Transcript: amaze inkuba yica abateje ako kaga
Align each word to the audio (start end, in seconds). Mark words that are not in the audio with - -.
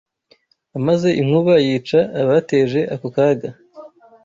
amaze 0.77 1.09
inkuba 1.21 1.53
yica 1.65 1.99
abateje 2.21 2.79
ako 2.93 3.07
kaga 3.15 3.49